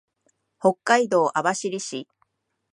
[0.57, 2.07] 北海道網走市